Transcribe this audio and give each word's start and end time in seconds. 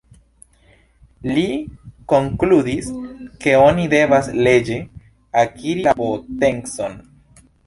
Li 1.35 1.43
konkludis, 2.13 2.87
ke 3.45 3.53
oni 3.67 3.85
devas 3.93 4.31
leĝe 4.49 4.79
akiri 5.45 5.87
la 5.91 5.95
potencon. 6.03 6.99